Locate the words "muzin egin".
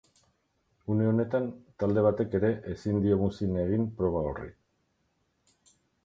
3.19-3.83